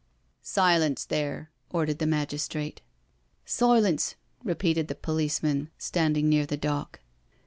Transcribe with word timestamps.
"Silence 0.41 1.05
there,*' 1.05 1.51
ordered 1.69 1.99
the 1.99 2.07
magistrate." 2.07 2.81
Silence," 3.45 4.15
repeated 4.43 4.87
the 4.87 4.95
policeman 4.95 5.69
standing 5.77 6.27
near 6.27 6.47
the 6.47 6.57
dock. 6.57 7.01